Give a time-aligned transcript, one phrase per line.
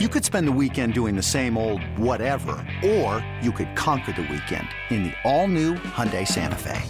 [0.00, 4.22] You could spend the weekend doing the same old whatever, or you could conquer the
[4.22, 6.82] weekend in the all-new Hyundai Santa Fe.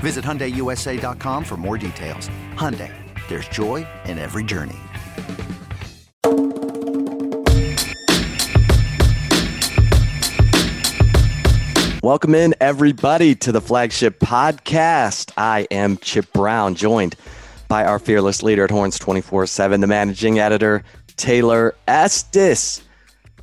[0.00, 2.28] Visit HyundaiUSA.com for more details.
[2.52, 2.92] Hyundai,
[3.28, 4.76] there's joy in every journey.
[12.02, 15.32] Welcome in, everybody, to the flagship podcast.
[15.38, 17.16] I am Chip Brown, joined
[17.68, 20.84] by our fearless leader at Horns 24 7, the managing editor,
[21.16, 22.82] Taylor Estes.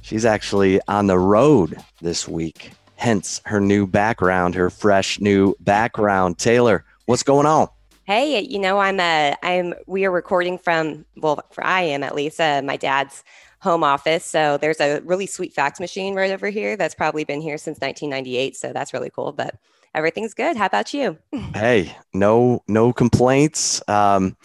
[0.01, 6.37] She's actually on the road this week, hence her new background, her fresh new background.
[6.37, 7.69] Taylor, what's going on?
[8.05, 12.15] Hey, you know, I'm uh I'm we are recording from well, for I am at
[12.15, 13.23] least uh, my dad's
[13.61, 14.25] home office.
[14.25, 17.79] So there's a really sweet fax machine right over here that's probably been here since
[17.79, 18.57] 1998.
[18.57, 19.31] So that's really cool.
[19.31, 19.55] But
[19.95, 20.57] everything's good.
[20.57, 21.17] How about you?
[21.53, 23.81] hey, no no complaints.
[23.87, 24.35] Um,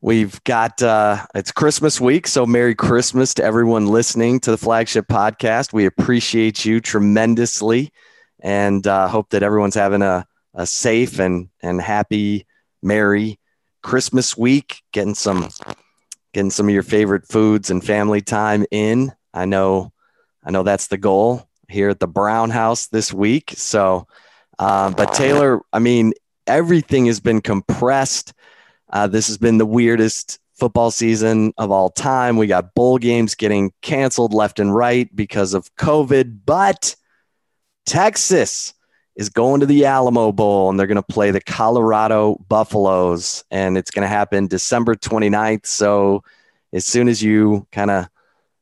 [0.00, 5.08] We've got uh, it's Christmas week, so Merry Christmas to everyone listening to the flagship
[5.08, 5.72] podcast.
[5.72, 7.90] We appreciate you tremendously,
[8.40, 12.46] and uh, hope that everyone's having a, a safe and and happy,
[12.80, 13.40] merry
[13.82, 14.82] Christmas week.
[14.92, 15.48] Getting some
[16.32, 19.12] getting some of your favorite foods and family time in.
[19.34, 19.92] I know,
[20.44, 23.54] I know that's the goal here at the Brown House this week.
[23.56, 24.06] So,
[24.60, 26.12] uh, but Taylor, I mean,
[26.46, 28.32] everything has been compressed
[28.90, 32.36] uh, this has been the weirdest football season of all time.
[32.36, 36.96] We got bowl games getting canceled left and right because of COVID, but
[37.86, 38.74] Texas
[39.14, 43.44] is going to the Alamo Bowl and they're going to play the Colorado Buffaloes.
[43.50, 45.66] And it's going to happen December 29th.
[45.66, 46.22] So
[46.72, 48.08] as soon as you kind of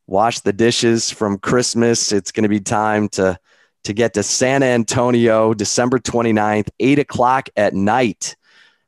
[0.06, 3.38] wash the dishes from Christmas, it's going to be time to,
[3.84, 8.36] to get to San Antonio, December 29th, 8 o'clock at night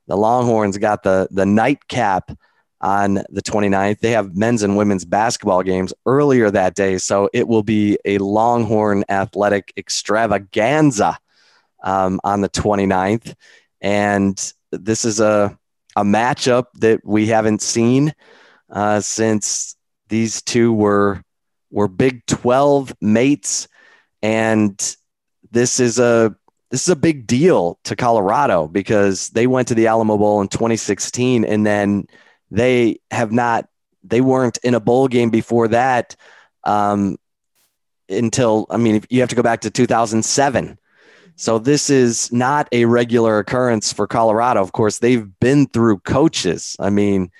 [0.08, 2.32] the Longhorns got the the nightcap
[2.80, 4.00] on the 29th.
[4.00, 8.18] They have men's and women's basketball games earlier that day, so it will be a
[8.18, 11.18] Longhorn athletic extravaganza
[11.84, 13.34] um, on the 29th.
[13.80, 15.56] And this is a
[15.96, 18.14] a matchup that we haven't seen
[18.70, 19.76] uh, since
[20.08, 21.22] these two were
[21.70, 23.68] were Big 12 mates,
[24.22, 24.96] and
[25.50, 26.34] this is a
[26.70, 30.48] this is a big deal to Colorado because they went to the Alamo Bowl in
[30.48, 32.06] 2016 and then
[32.50, 33.68] they have not
[34.04, 36.16] they weren't in a bowl game before that
[36.64, 37.16] um,
[38.08, 40.78] until I mean you have to go back to 2007.
[41.36, 44.60] So this is not a regular occurrence for Colorado.
[44.60, 46.76] Of course, they've been through coaches.
[46.80, 47.30] I mean,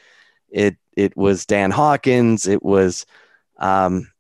[0.51, 3.07] it it was Dan Hawkins, it was
[3.59, 4.11] um,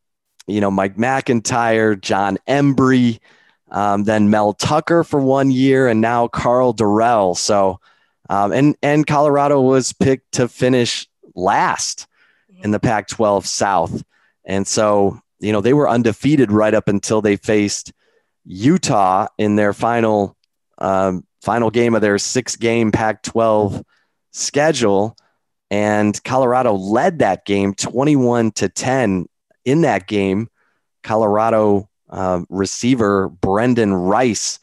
[0.46, 3.20] you know Mike McIntyre, John Embree
[3.70, 7.36] um, then Mel Tucker for one year, and now Karl Dorrell.
[7.36, 7.80] So,
[8.30, 12.06] um, and and Colorado was picked to finish last
[12.62, 14.02] in the Pac-12 South,
[14.44, 17.92] and so you know they were undefeated right up until they faced
[18.44, 20.36] Utah in their final
[20.78, 23.84] um, final game of their six-game Pac-12
[24.32, 25.16] schedule,
[25.70, 29.28] and Colorado led that game 21 to 10
[29.64, 30.48] in that game.
[31.02, 34.58] Colorado uh, receiver Brendan Rice,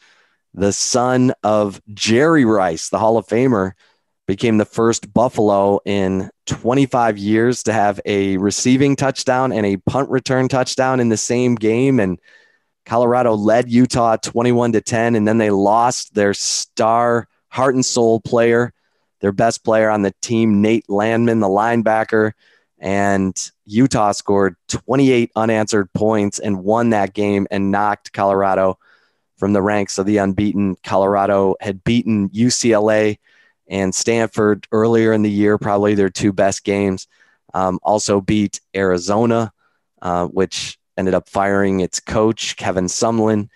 [0.54, 3.72] the son of Jerry Rice, the Hall of Famer,
[4.26, 10.10] became the first Buffalo in 25 years to have a receiving touchdown and a punt
[10.10, 12.00] return touchdown in the same game.
[12.00, 12.18] And
[12.84, 18.20] Colorado led Utah 21 to 10, and then they lost their star heart and soul
[18.20, 18.72] player,
[19.20, 22.32] their best player on the team, Nate Landman, the linebacker
[22.78, 28.78] and Utah scored 28 unanswered points and won that game and knocked Colorado
[29.36, 30.76] from the ranks of the unbeaten.
[30.84, 33.18] Colorado had beaten UCLA
[33.68, 37.08] and Stanford earlier in the year, probably their two best games.
[37.54, 39.52] Um, also beat Arizona,
[40.02, 43.48] uh, which ended up firing its coach, Kevin Sumlin,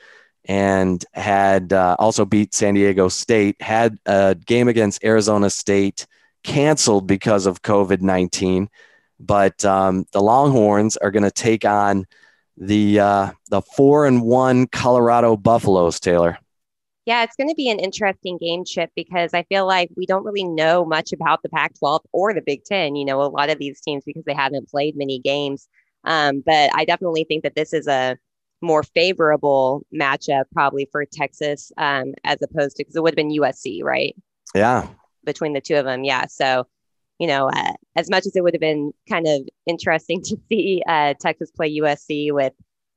[0.47, 6.07] and had uh, also beat San Diego State, had a game against Arizona State
[6.43, 8.71] canceled because of COVID 19
[9.21, 12.07] but um, the Longhorns are going to take on
[12.57, 16.01] the uh, the four and one Colorado Buffaloes.
[16.01, 16.39] Taylor.
[17.07, 20.25] Yeah, it's going to be an interesting game, Chip, because I feel like we don't
[20.25, 22.95] really know much about the Pac 12 or the Big Ten.
[22.95, 25.69] You know, a lot of these teams because they haven't played many games.
[26.05, 28.17] Um, but I definitely think that this is a
[28.63, 33.31] more favorable matchup probably for Texas um, as opposed to because it would have been
[33.31, 34.15] USC, right?
[34.55, 34.87] Yeah.
[35.25, 36.05] Between the two of them.
[36.05, 36.27] Yeah.
[36.27, 36.67] So
[37.21, 40.83] you know, uh, as much as it would have been kind of interesting to see
[40.87, 42.53] uh, Texas play USC with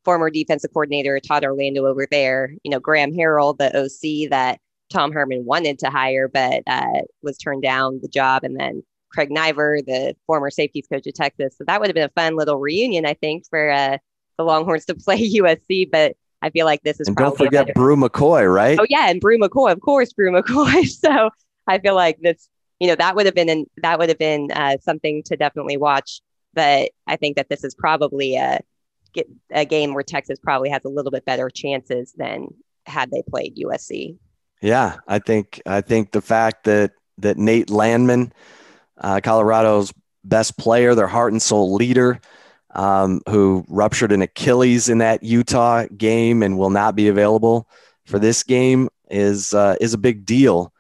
[0.06, 4.60] former defensive coordinator Todd Orlando over there, you know, Graham Harrell, the OC that
[4.90, 8.44] Tom Herman wanted to hire, but uh, was turned down the job.
[8.44, 11.56] And then Craig Naivar, the former safeties coach of Texas.
[11.58, 13.98] So that would have been a fun little reunion, I think, for uh,
[14.38, 15.90] the Longhorns to play USC.
[15.92, 18.78] But I feel like this is and don't forget Bru McCoy, right?
[18.80, 20.88] Oh yeah, and Bru McCoy, of course, Bru McCoy.
[21.04, 21.30] So
[21.68, 22.50] I feel like this,
[22.84, 25.78] you know, that would have been an, that would have been uh, something to definitely
[25.78, 26.20] watch.
[26.54, 28.60] But I think that this is probably a
[29.52, 32.48] a game where Texas probably has a little bit better chances than
[32.86, 34.18] had they played USC.
[34.62, 38.34] Yeah, I think I think the fact that that Nate Landman,
[38.98, 39.94] uh, Colorado's
[40.26, 42.20] best player, their heart and soul leader,
[42.76, 47.66] um, who ruptured an Achilles in that Utah game and will not be available
[48.06, 50.73] for this game is uh, is a big deal.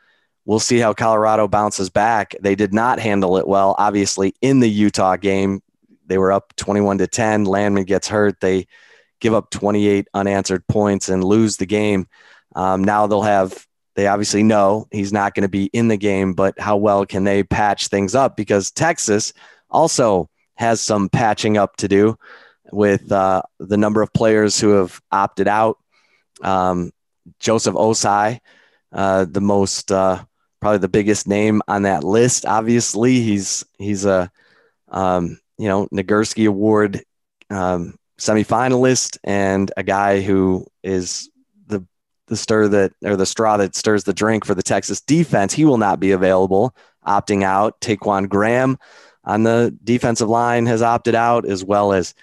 [0.45, 2.35] We'll see how Colorado bounces back.
[2.41, 5.61] They did not handle it well, obviously, in the Utah game.
[6.05, 7.45] They were up 21 to 10.
[7.45, 8.39] Landman gets hurt.
[8.41, 8.67] They
[9.21, 12.07] give up 28 unanswered points and lose the game.
[12.55, 16.33] Um, now they'll have, they obviously know he's not going to be in the game,
[16.33, 18.35] but how well can they patch things up?
[18.35, 19.31] Because Texas
[19.69, 22.17] also has some patching up to do
[22.71, 25.77] with uh, the number of players who have opted out.
[26.41, 26.91] Um,
[27.39, 28.39] Joseph Ossai,
[28.91, 30.23] uh, the most uh,
[30.63, 32.45] probably the biggest name on that list.
[32.45, 34.31] Obviously, he's he's a
[34.88, 37.04] um, you know Nagurski Award
[37.50, 41.30] um, semifinalist and a guy who is
[41.68, 41.86] the
[42.27, 45.54] the stir that or the straw that stirs the drink for the Texas defense.
[45.54, 46.74] He will not be available,
[47.06, 47.81] opting out.
[47.81, 48.77] Ta'Quon Graham
[49.25, 52.13] on the defensive line has opted out, as well as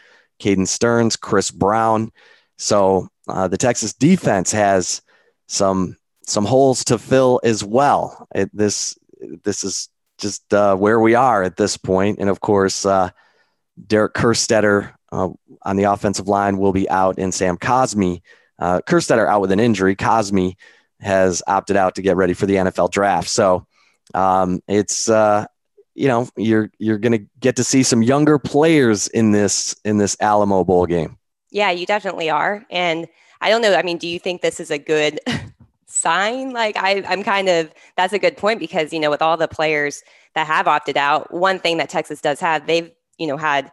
[0.40, 2.10] Caden Sterns, Chris Brown.
[2.56, 5.02] So uh, the Texas defense has
[5.46, 5.96] some
[6.30, 8.28] some holes to fill as well.
[8.34, 8.96] It, this
[9.44, 9.88] this is
[10.18, 13.10] just uh, where we are at this point, and of course, uh,
[13.86, 15.30] Derek Kerstetter uh,
[15.62, 18.22] on the offensive line will be out, and Sam Cosmi,
[18.58, 19.96] uh, Kerstetter out with an injury.
[19.96, 20.54] Cosmi
[21.00, 23.28] has opted out to get ready for the NFL draft.
[23.28, 23.66] So
[24.14, 25.46] um, it's uh,
[25.94, 29.98] you know you're you're going to get to see some younger players in this in
[29.98, 31.18] this Alamo Bowl game.
[31.50, 33.08] Yeah, you definitely are, and
[33.40, 33.74] I don't know.
[33.74, 35.20] I mean, do you think this is a good
[35.90, 36.52] sign?
[36.52, 39.48] Like, I I'm kind of that's a good point because you know with all the
[39.48, 40.02] players
[40.34, 43.70] that have opted out, one thing that Texas does have, they've you know had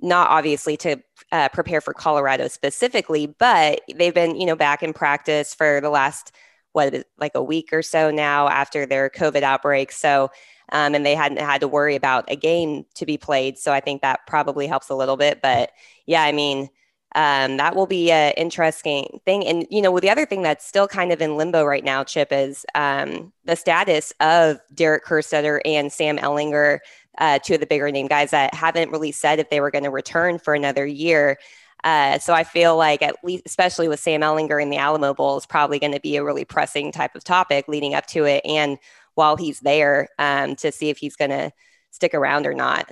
[0.00, 0.96] not obviously to
[1.30, 5.90] uh, prepare for Colorado specifically, but they've been you know back in practice for the
[5.90, 6.32] last
[6.72, 9.92] what like a week or so now after their COVID outbreak.
[9.92, 10.30] So
[10.72, 13.58] um, and they hadn't had to worry about a game to be played.
[13.58, 15.40] So I think that probably helps a little bit.
[15.42, 15.70] But
[16.06, 16.70] yeah, I mean,
[17.14, 19.46] um, that will be an interesting thing.
[19.46, 22.32] And, you know, the other thing that's still kind of in limbo right now, Chip,
[22.32, 26.78] is um, the status of Derek Kerstetter and Sam Ehlinger,
[27.18, 29.84] uh, two of the bigger name guys that haven't really said if they were going
[29.84, 31.38] to return for another year.
[31.84, 35.36] Uh, so I feel like at least, especially with Sam Ehlinger in the Alamo Bowl,
[35.36, 38.40] is probably going to be a really pressing type of topic leading up to it.
[38.46, 38.78] And
[39.14, 41.52] while he's there um, to see if he's going to
[41.90, 42.90] stick around or not.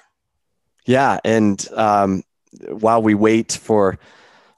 [0.87, 2.23] Yeah, and um,
[2.69, 3.99] while we wait for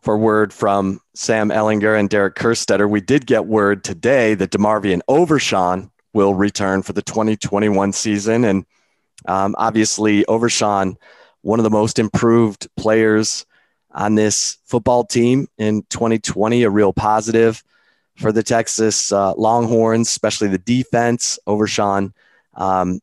[0.00, 5.00] for word from Sam Ehlinger and Derek Kerstetter, we did get word today that DeMarvion
[5.06, 8.67] Overshown will return for the 2021 season, and
[9.27, 10.97] um, obviously Overshown,
[11.43, 13.47] one of the most improved players
[13.93, 17.62] on this football team in 2020, a real positive
[18.17, 21.39] for the Texas uh, Longhorns, especially the defense.
[21.47, 22.12] Overshown,
[22.55, 23.00] um,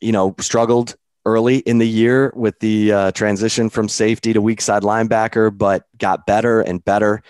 [0.00, 0.96] you know, struggled
[1.26, 5.84] early in the year with the uh, transition from safety to weak side linebacker, but
[5.98, 7.22] got better and better.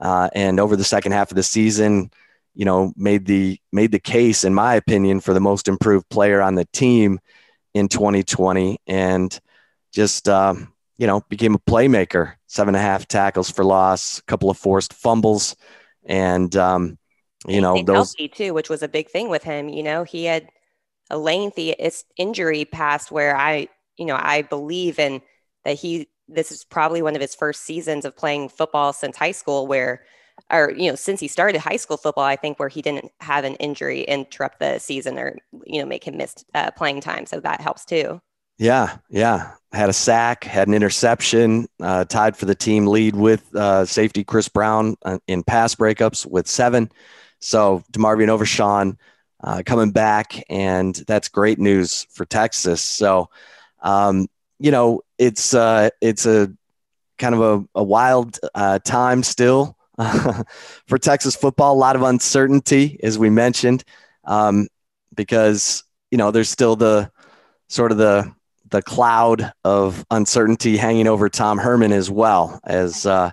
[0.00, 2.10] Uh, and over the second half of the season,
[2.54, 6.40] you know, made the made the case, in my opinion, for the most improved player
[6.40, 7.20] on the team
[7.74, 9.38] in 2020, and
[9.92, 12.34] just um, you know became a playmaker.
[12.46, 15.54] Seven and a half tackles for loss, a couple of forced fumbles
[16.04, 16.98] and um,
[17.46, 19.68] you know those healthy too, which was a big thing with him.
[19.68, 20.48] You know, he had
[21.10, 21.74] a lengthy
[22.16, 25.20] injury past where I, you know, I believe in
[25.64, 26.08] that he.
[26.32, 30.04] This is probably one of his first seasons of playing football since high school, where,
[30.48, 33.44] or you know, since he started high school football, I think where he didn't have
[33.44, 35.36] an injury interrupt the season or
[35.66, 37.26] you know make him miss uh, playing time.
[37.26, 38.20] So that helps too.
[38.60, 39.52] Yeah, yeah.
[39.72, 44.22] Had a sack, had an interception, uh, tied for the team lead with uh, safety
[44.22, 46.92] Chris Brown uh, in pass breakups with seven.
[47.40, 48.98] So DeMarvion Overshown
[49.42, 52.82] uh, coming back, and that's great news for Texas.
[52.82, 53.30] So,
[53.82, 54.28] um,
[54.58, 56.52] you know, it's uh, it's a
[57.18, 59.76] kind of a, a wild uh, time still
[60.86, 61.74] for Texas football.
[61.74, 63.84] A lot of uncertainty, as we mentioned,
[64.24, 64.68] um,
[65.14, 67.10] because you know there's still the
[67.68, 68.32] sort of the
[68.70, 73.32] the cloud of uncertainty hanging over Tom Herman as well as uh,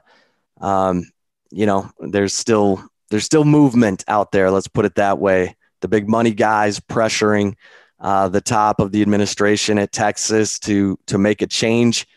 [0.61, 1.11] um,
[1.51, 5.87] you know there's still there's still movement out there let's put it that way the
[5.87, 7.55] big money guys pressuring
[7.99, 12.07] uh, the top of the administration at Texas to to make a change.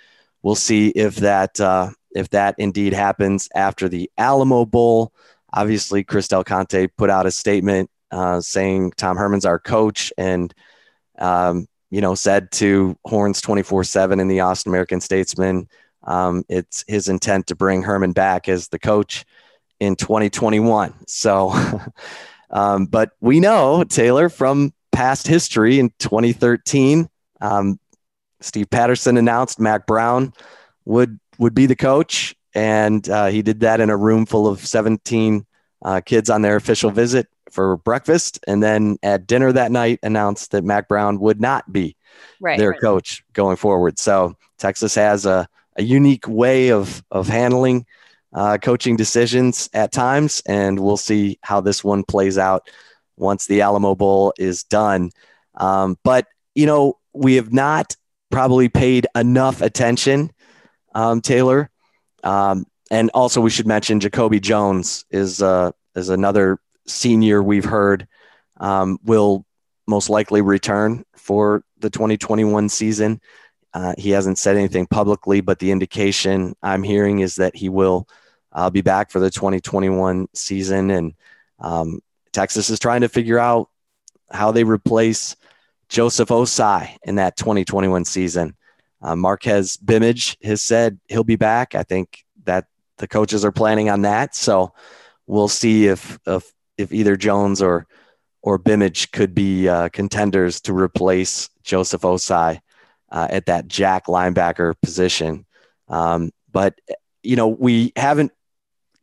[0.43, 5.13] We'll see if that uh, if that indeed happens after the Alamo Bowl.
[5.53, 10.55] Obviously, Chris Del Conte put out a statement uh, saying Tom Herman's our coach, and
[11.19, 15.69] um, you know said to Horns twenty four seven in the Austin American Statesman,
[16.05, 19.25] um, it's his intent to bring Herman back as the coach
[19.81, 20.95] in 2021.
[21.07, 21.53] So,
[22.51, 27.09] um, but we know Taylor from past history in 2013.
[27.41, 27.79] Um,
[28.41, 30.33] Steve Patterson announced Mack Brown
[30.85, 34.61] would would be the coach, and uh, he did that in a room full of
[34.61, 35.47] 17
[35.83, 40.51] uh, kids on their official visit for breakfast, and then at dinner that night announced
[40.51, 41.97] that Mack Brown would not be
[42.41, 42.81] right, their right.
[42.81, 43.99] coach going forward.
[43.99, 47.87] So Texas has a, a unique way of of handling
[48.33, 52.69] uh, coaching decisions at times, and we'll see how this one plays out
[53.17, 55.11] once the Alamo Bowl is done.
[55.55, 57.97] Um, but you know, we have not
[58.31, 60.31] probably paid enough attention,
[60.95, 61.71] um, Taylor.
[62.23, 68.09] Um, and also, we should mention Jacoby Jones is uh, is another senior we've heard
[68.59, 69.45] um, will
[69.87, 73.21] most likely return for the 2021 season.
[73.73, 78.09] Uh, he hasn't said anything publicly, but the indication I'm hearing is that he will
[78.53, 80.91] uh, be back for the 2021 season.
[80.91, 81.15] And
[81.61, 82.01] um,
[82.33, 83.69] Texas is trying to figure out
[84.31, 85.37] how they replace
[85.89, 88.57] Joseph Ossai in that 2021 season.
[89.03, 91.75] Uh, Marqez Bimage has said he'll be back.
[91.75, 92.67] I think that
[92.99, 94.35] the coaches are planning on that.
[94.35, 94.73] So
[95.27, 97.87] we'll see if if, if either Jones or
[98.43, 102.61] or Bimage could be uh, contenders to replace Joseph Ossai
[103.11, 105.47] uh, at that jack linebacker position.
[105.89, 106.79] Um, but
[107.23, 108.33] you know we haven't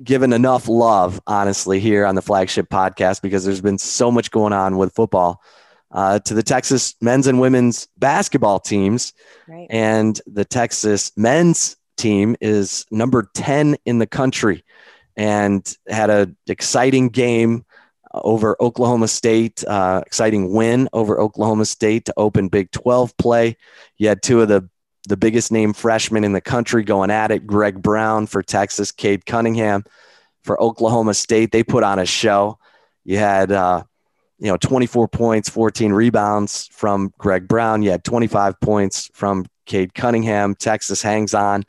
[0.04, 4.54] given enough love, honestly, here on the flagship podcast because there's been so much going
[4.54, 5.42] on with football
[5.92, 9.14] uh, to the Texas men's and women's basketball teams.
[9.48, 9.68] Right.
[9.70, 14.64] And the Texas men's team is number 10 in the country
[15.16, 17.66] and had an exciting game
[18.24, 23.58] over Oklahoma State, uh, exciting win over Oklahoma State to open Big 12 play.
[23.98, 24.70] You had two of the
[25.08, 27.48] the biggest name freshmen in the country going at it.
[27.48, 29.86] Greg Brown for Texas, Cade Cunningham
[30.44, 31.52] for Oklahoma State.
[31.52, 32.60] They put on a show.
[33.06, 33.84] You had, uh,
[34.38, 37.84] you know, 24 points, 14 rebounds from Greg Brown.
[37.84, 40.56] You had 25 points from Cade Cunningham.
[40.56, 41.64] Texas hangs on,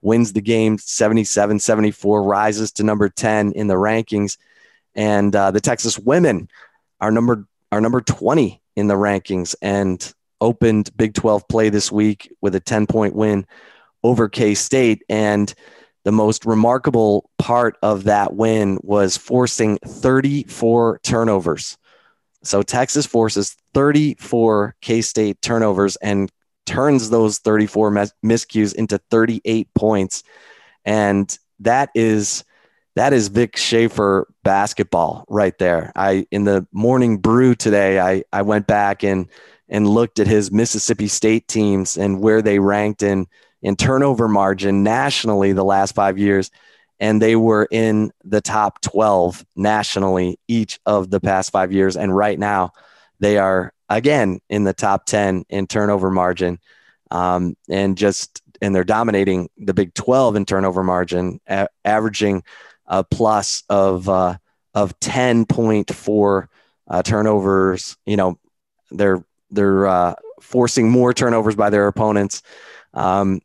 [0.00, 4.38] wins the game 77 74, rises to number 10 in the rankings.
[4.94, 6.48] And uh, the Texas women
[7.00, 9.54] are number, are number 20 in the rankings.
[9.60, 13.46] And opened Big 12 play this week with a 10 point win
[14.02, 15.02] over K State.
[15.08, 15.52] And
[16.04, 21.78] the most remarkable part of that win was forcing 34 turnovers.
[22.42, 26.30] So Texas forces 34 K State turnovers and
[26.66, 30.22] turns those 34 mis- miscues into 38 points.
[30.84, 32.44] And that is
[32.96, 35.92] that is Vic Schaefer basketball right there.
[35.96, 39.28] I in the morning brew today, I I went back and
[39.68, 43.26] and looked at his Mississippi State teams and where they ranked in
[43.62, 46.50] in turnover margin nationally the last five years,
[47.00, 51.96] and they were in the top 12 nationally each of the past five years.
[51.96, 52.72] And right now,
[53.20, 56.60] they are again in the top 10 in turnover margin,
[57.10, 62.44] um, and just and they're dominating the Big 12 in turnover margin, a- averaging
[62.86, 64.36] a plus of uh,
[64.74, 66.46] of 10.4
[66.88, 67.96] uh, turnovers.
[68.06, 68.38] You know,
[68.90, 72.42] they're they're uh, forcing more turnovers by their opponents,
[72.92, 73.40] um,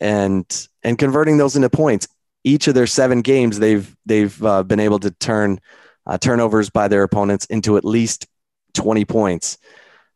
[0.00, 2.08] and and converting those into points.
[2.44, 5.60] Each of their seven games, they've they've uh, been able to turn
[6.06, 8.26] uh, turnovers by their opponents into at least
[8.74, 9.58] twenty points,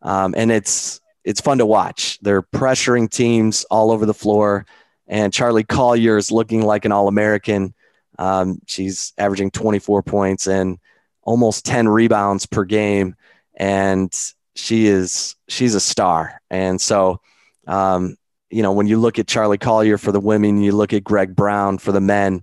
[0.03, 2.19] um, and it's it's fun to watch.
[2.21, 4.67] They're pressuring teams all over the floor,
[5.07, 7.75] and Charli Collier is looking like an All American.
[8.19, 10.79] Um, she's averaging 24 points and
[11.23, 13.15] almost 10 rebounds per game.
[13.55, 14.15] And
[14.55, 16.41] she is she's a star.
[16.51, 17.21] And so,
[17.67, 18.17] um,
[18.51, 21.37] you know, when you look at Charli Collier for the women, you look at Greg
[21.37, 22.43] Brown for the men.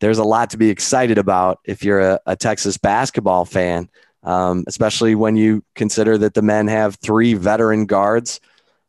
[0.00, 3.88] There's a lot to be excited about if you're a, a Texas basketball fan,
[4.22, 8.40] um, especially when you consider that the men have three veteran guards: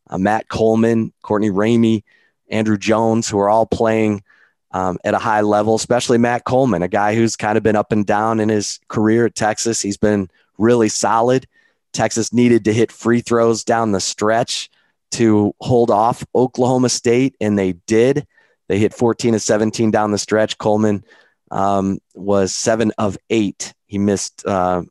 [0.10, 2.04] uh, Matt Coleman, Courtney Ramey,
[2.50, 4.24] Andrew Jones, who are all playing
[4.72, 5.76] um, at a high level.
[5.76, 9.26] Especially Matt Coleman, a guy who's kind of been up and down in his career
[9.26, 9.82] at Texas.
[9.82, 11.48] He's been really solid.
[11.94, 14.70] Texas needed to hit free throws down the stretch
[15.12, 18.28] to hold off Oklahoma State, and they did.
[18.68, 20.58] They hit 14 of 17 down the stretch.
[20.60, 21.04] Coleman
[21.50, 23.74] um, was seven of eight.
[23.88, 24.84] He missed uh,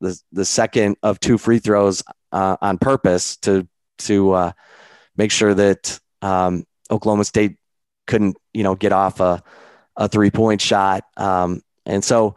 [0.00, 3.66] the, the second of two free throws uh, on purpose to
[3.98, 4.52] to uh,
[5.16, 7.58] make sure that um, Oklahoma State
[8.10, 9.42] couldn't, you know, get off a,
[9.96, 11.04] a three point shot.
[11.16, 12.34] Um, and so,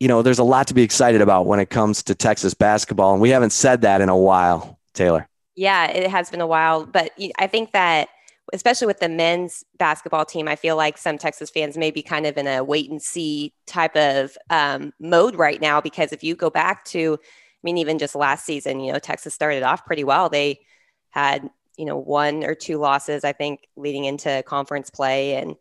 [0.00, 3.12] you know, there's a lot to be excited about when it comes to Texas basketball.
[3.12, 5.28] And we haven't said that in a while, Taylor.
[5.56, 6.86] Yeah, it has been a while.
[6.86, 8.08] But I think that,
[8.52, 12.26] especially with the men's basketball team, I feel like some Texas fans may be kind
[12.26, 15.80] of in a wait and see type of um, mode right now.
[15.80, 19.34] Because if you go back to, I mean, even just last season, you know, Texas
[19.34, 20.28] started off pretty well.
[20.28, 20.60] They
[21.10, 25.34] had, you know, one or two losses, I think, leading into conference play.
[25.36, 25.56] And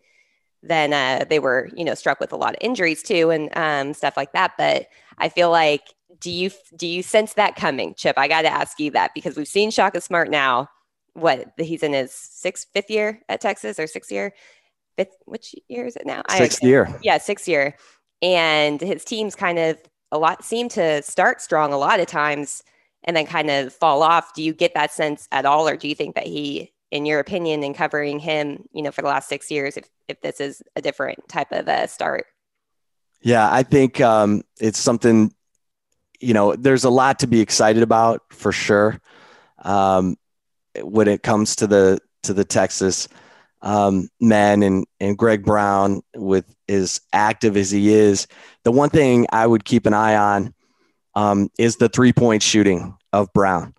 [0.64, 3.94] then uh, they were, you know, struck with a lot of injuries too and um,
[3.94, 4.54] stuff like that.
[4.58, 5.82] But I feel like,
[6.20, 8.18] do you do you sense that coming, Chip?
[8.18, 10.70] I got to ask you that because we've seen Shaka Smart now.
[11.14, 14.34] What he's in his sixth, fifth year at Texas or sixth year,
[14.98, 15.16] fifth.
[15.26, 16.24] Which year is it now?
[16.30, 17.00] Sixth I, year.
[17.04, 17.76] Yeah, sixth year,
[18.22, 19.78] and his teams kind of
[20.12, 22.64] a lot seem to start strong a lot of times
[23.06, 24.34] and then kind of fall off.
[24.34, 27.20] Do you get that sense at all, or do you think that he in your
[27.20, 30.64] opinion, in covering him, you know, for the last six years, if, if this is
[30.78, 32.26] a different type of a start?
[33.22, 35.34] Yeah, I think um, it's something,
[36.22, 39.02] you know, there's a lot to be excited about for sure.
[39.62, 40.16] Um,
[40.80, 43.10] when it comes to the, to the Texas
[43.62, 48.26] um, men and, and Greg Brown with as active as he is,
[48.64, 50.54] the one thing I would keep an eye on
[51.16, 53.74] um, is the three point shooting of Brown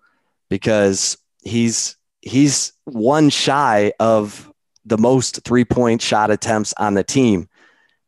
[0.49, 4.50] because he's he's one shy of
[4.85, 7.49] the most three point shot attempts on the team.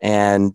[0.00, 0.54] And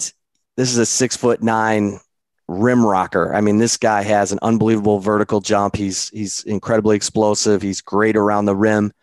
[0.56, 2.00] this is a six foot nine
[2.48, 3.34] rim rocker.
[3.34, 5.76] I mean, this guy has an unbelievable vertical jump.
[5.76, 7.62] He's he's incredibly explosive.
[7.62, 8.94] He's great around the rim.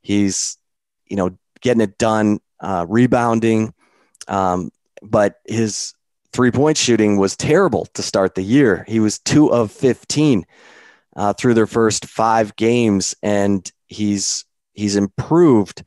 [0.00, 0.58] He's
[1.06, 3.74] you know getting it done, uh, rebounding.
[4.28, 4.70] Um,
[5.02, 5.94] but his
[6.32, 8.84] three point shooting was terrible to start the year.
[8.88, 10.44] He was two of fifteen
[11.16, 15.84] uh, through their first five games, and he's he's improved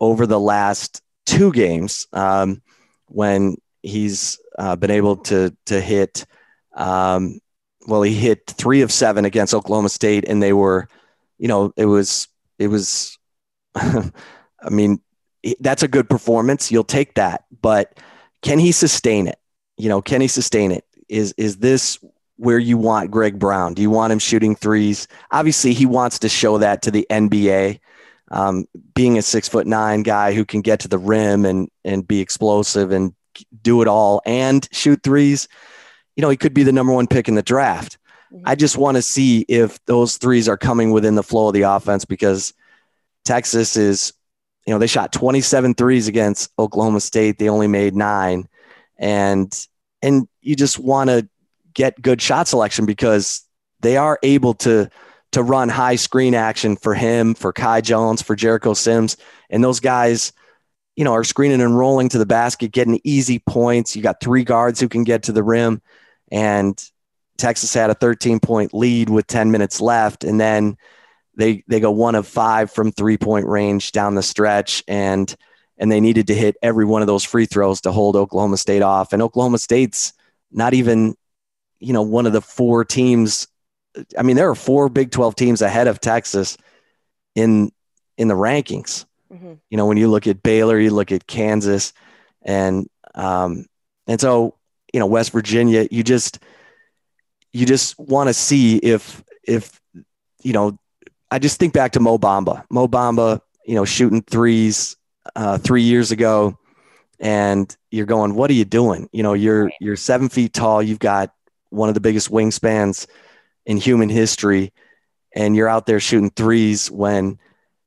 [0.00, 2.62] over the last two games um,
[3.06, 6.26] when he's uh, been able to to hit.
[6.74, 7.40] Um,
[7.86, 10.88] well, he hit three of seven against Oklahoma State, and they were,
[11.38, 13.18] you know, it was it was.
[13.74, 15.00] I mean,
[15.60, 16.72] that's a good performance.
[16.72, 18.00] You'll take that, but
[18.42, 19.38] can he sustain it?
[19.76, 20.84] You know, can he sustain it?
[21.08, 21.98] Is is this
[22.36, 23.74] where you want Greg Brown?
[23.74, 25.08] Do you want him shooting threes?
[25.30, 27.80] Obviously, he wants to show that to the NBA.
[28.32, 32.06] Um, being a six foot nine guy who can get to the rim and and
[32.06, 33.14] be explosive and
[33.62, 35.46] do it all and shoot threes,
[36.16, 37.98] you know, he could be the number one pick in the draft.
[38.32, 38.42] Mm-hmm.
[38.46, 41.62] I just want to see if those threes are coming within the flow of the
[41.62, 42.52] offense because
[43.24, 44.12] Texas is,
[44.66, 47.38] you know, they shot 27 threes against Oklahoma State.
[47.38, 48.48] They only made nine.
[48.98, 49.66] And
[50.02, 51.28] and you just want to
[51.74, 53.42] get good shot selection because
[53.80, 54.88] they are able to
[55.32, 59.16] to run high screen action for him, for Kai Jones, for Jericho Sims,
[59.50, 60.32] and those guys,
[60.94, 63.94] you know, are screening and rolling to the basket, getting easy points.
[63.94, 65.82] You got three guards who can get to the rim,
[66.32, 66.82] and
[67.36, 70.76] Texas had a 13 point lead with 10 minutes left, and then
[71.36, 75.34] they they go one of five from three point range down the stretch, and
[75.78, 78.82] and they needed to hit every one of those free throws to hold Oklahoma State
[78.82, 80.12] off, and Oklahoma State's
[80.50, 81.16] not even
[81.80, 83.48] you know, one of the four teams.
[84.18, 86.56] I mean, there are four Big 12 teams ahead of Texas
[87.34, 87.72] in
[88.16, 89.04] in the rankings.
[89.32, 89.54] Mm-hmm.
[89.70, 91.92] You know, when you look at Baylor, you look at Kansas,
[92.42, 93.66] and um,
[94.06, 94.56] and so
[94.92, 95.86] you know West Virginia.
[95.90, 96.38] You just
[97.52, 99.80] you just want to see if if
[100.42, 100.78] you know.
[101.28, 102.64] I just think back to Mo Bamba.
[102.70, 104.96] Mo Bamba, you know, shooting threes
[105.34, 106.58] uh, three years ago,
[107.18, 110.82] and you're going, "What are you doing?" You know, you're you're seven feet tall.
[110.82, 111.32] You've got
[111.70, 113.06] one of the biggest wingspans
[113.64, 114.72] in human history,
[115.34, 117.38] and you're out there shooting threes when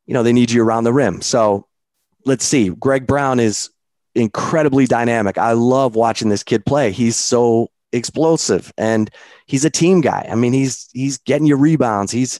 [0.05, 1.21] you know they need you around the rim.
[1.21, 1.67] So
[2.25, 2.69] let's see.
[2.69, 3.69] Greg Brown is
[4.15, 5.37] incredibly dynamic.
[5.37, 6.91] I love watching this kid play.
[6.91, 9.09] He's so explosive and
[9.45, 10.27] he's a team guy.
[10.29, 12.11] I mean, he's he's getting you rebounds.
[12.11, 12.39] He's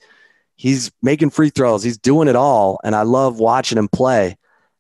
[0.56, 1.84] he's making free throws.
[1.84, 4.38] He's doing it all and I love watching him play.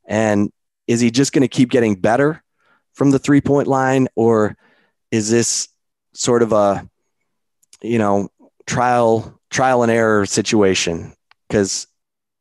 [0.10, 0.52] And
[0.88, 2.43] is he just going to keep getting better
[2.93, 4.58] from the three-point line or
[5.12, 5.69] is this
[6.13, 6.89] sort of a
[7.82, 8.30] you know
[8.65, 11.13] trial trial and error situation?
[11.48, 11.88] Because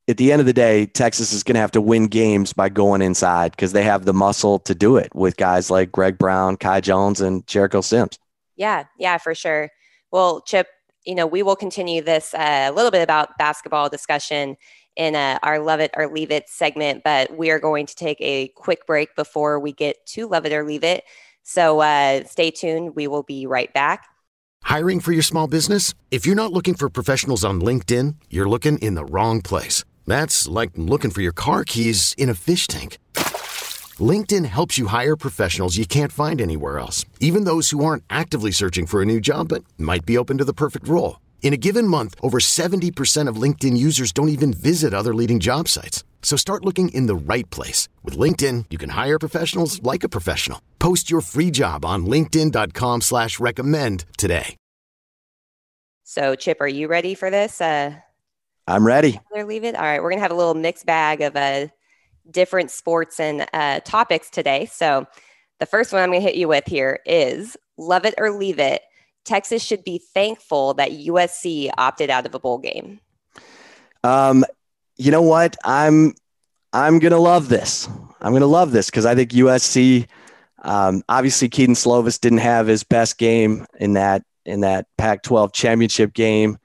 [0.08, 2.68] at the end of the day texas is going to have to win games by
[2.68, 6.56] going inside because they have the muscle to do it with guys like greg brown
[6.56, 8.18] kai jones and jericho sims.
[8.56, 9.70] Yeah yeah for sure.
[10.10, 10.66] Well chip
[11.04, 14.56] you know we will continue this uh, a little bit about basketball discussion
[14.98, 18.48] in our love it or leave it segment but we are going to take a
[18.48, 21.04] quick break before we get to love it or leave it
[21.48, 22.94] so uh, stay tuned.
[22.94, 24.04] We will be right back.
[24.64, 25.94] Hiring for your small business?
[26.10, 29.82] If you're not looking for professionals on LinkedIn, you're looking in the wrong place.
[30.06, 32.98] That's like looking for your car keys in a fish tank.
[33.98, 38.50] LinkedIn helps you hire professionals you can't find anywhere else, even those who aren't actively
[38.50, 41.18] searching for a new job but might be open to the perfect role.
[41.40, 45.66] In a given month, over 70% of LinkedIn users don't even visit other leading job
[45.66, 46.04] sites.
[46.20, 47.88] So start looking in the right place.
[48.04, 50.60] With LinkedIn, you can hire professionals like a professional.
[50.78, 54.56] Post your free job on linkedin.com slash recommend today.
[56.04, 57.60] So, Chip, are you ready for this?
[57.60, 57.94] Uh,
[58.66, 59.20] I'm ready.
[59.34, 59.74] Leave it.
[59.74, 60.02] All right.
[60.02, 61.66] We're going to have a little mixed bag of uh,
[62.30, 64.64] different sports and uh, topics today.
[64.64, 65.06] So,
[65.60, 68.58] the first one I'm going to hit you with here is love it or leave
[68.58, 68.80] it.
[69.28, 73.00] Texas should be thankful that USC opted out of a bowl game.
[74.02, 74.44] Um,
[74.96, 75.56] you know what?
[75.64, 76.14] I'm
[76.72, 77.88] I'm gonna love this.
[78.20, 80.06] I'm gonna love this because I think USC.
[80.62, 86.14] Um, obviously, Kedon Slovis didn't have his best game in that in that Pac-12 championship
[86.14, 86.58] game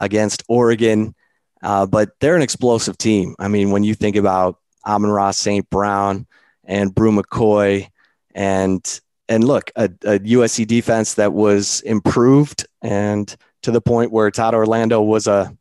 [0.00, 1.14] against Oregon,
[1.62, 3.36] uh, but they're an explosive team.
[3.38, 5.68] I mean, when you think about Amon-Ra St.
[5.70, 6.26] Brown
[6.64, 7.88] and Bru McCoy,
[8.34, 9.00] and
[9.32, 14.54] and look, a, a USC defense that was improved and to the point where Todd
[14.54, 15.56] Orlando was a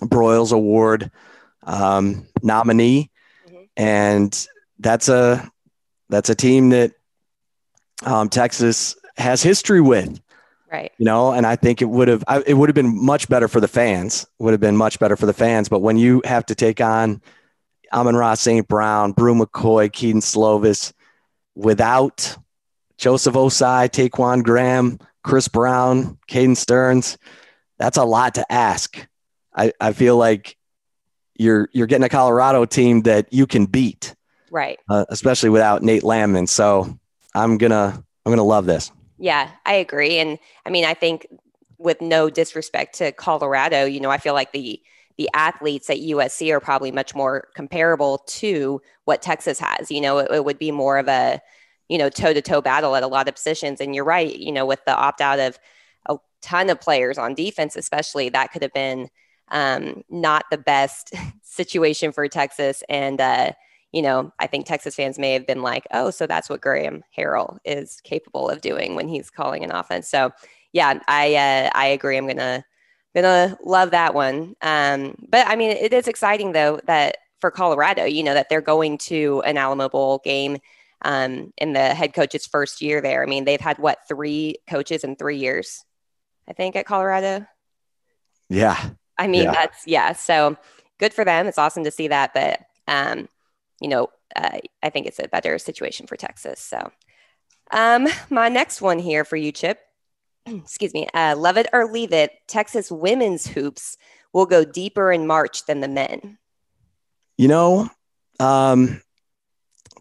[0.00, 1.10] Broyles Award
[1.64, 3.10] um, nominee,
[3.48, 3.64] mm-hmm.
[3.76, 4.46] and
[4.78, 5.50] that's a
[6.08, 6.92] that's a team that
[8.04, 10.20] um, Texas has history with.
[10.70, 10.92] Right.
[10.98, 13.60] You know, and I think it would have it would have been much better for
[13.60, 14.24] the fans.
[14.38, 15.68] Would have been much better for the fans.
[15.68, 17.22] But when you have to take on
[17.92, 18.68] Amon-Ra St.
[18.68, 20.92] Brown, Bru McCoy, Kedon Slovis,
[21.56, 22.36] without
[22.98, 27.18] Joseph Ossai, Ta'Quon Graham, Chris Brown, Caden Sterns.
[27.78, 29.06] That's a lot to ask.
[29.54, 30.56] I, I feel like
[31.36, 34.14] you're you're getting a Colorado team that you can beat,
[34.50, 34.78] right?
[34.88, 36.46] Uh, especially without Nate Landman.
[36.46, 36.98] So
[37.34, 38.92] I'm gonna I'm gonna love this.
[39.18, 41.26] Yeah, I agree, and I mean I think
[41.78, 44.80] with no disrespect to Colorado, you know I feel like the
[45.16, 49.90] the athletes at USC are probably much more comparable to what Texas has.
[49.90, 51.40] You know, it, it would be more of a
[51.88, 53.80] you know toe to toe battle at a lot of positions.
[53.80, 55.58] And you're right, you know, with the opt out of
[56.06, 59.08] a ton of players on defense, especially that could have been
[59.48, 62.82] um, not the best situation for Texas.
[62.88, 63.52] And, uh,
[63.92, 67.02] you know, I think Texas fans may have been like, oh, so that's what Graham
[67.16, 70.08] Harrell is capable of doing when he's calling an offense.
[70.08, 70.32] So,
[70.72, 72.16] yeah, I uh, I agree.
[72.16, 72.64] I'm gonna
[73.14, 74.56] gonna love that one.
[74.62, 78.60] Um, but I mean, it is exciting though that for Colorado, you know, that they're
[78.60, 80.58] going to an Alamo Bowl game
[81.04, 83.22] um, in the head coach's first year there.
[83.22, 85.84] I mean, they've had what three coaches in three years,
[86.48, 87.46] I think, at Colorado.
[88.48, 89.52] Yeah, I mean, yeah.
[89.52, 90.12] that's yeah.
[90.14, 90.56] So
[90.98, 91.46] good for them.
[91.46, 92.34] It's awesome to see that.
[92.34, 93.28] But um,
[93.80, 96.60] you know, uh, I think it's a better situation for Texas.
[96.60, 96.90] So
[97.70, 99.78] um, my next one here for you, Chip.
[100.46, 101.06] excuse me.
[101.14, 102.32] Uh, love it or leave it.
[102.48, 103.96] Texas women's hoops
[104.32, 106.38] will go deeper in March than the men.
[107.36, 107.90] You know,
[108.38, 109.00] um,